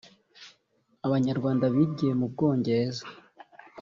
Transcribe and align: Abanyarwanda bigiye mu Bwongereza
Abanyarwanda 1.05 1.65
bigiye 1.73 2.13
mu 2.19 2.25
Bwongereza 2.33 3.03